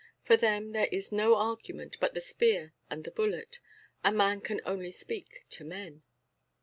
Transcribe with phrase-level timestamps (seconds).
[0.23, 3.59] For them there is no argument but the spear and the bullet.
[4.03, 6.01] A man can only speak to men.